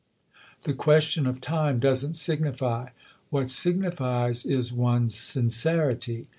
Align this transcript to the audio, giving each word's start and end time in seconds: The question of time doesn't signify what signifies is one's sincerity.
The 0.63 0.73
question 0.73 1.27
of 1.27 1.39
time 1.41 1.77
doesn't 1.79 2.15
signify 2.15 2.89
what 3.29 3.51
signifies 3.51 4.47
is 4.47 4.73
one's 4.73 5.13
sincerity. 5.13 6.25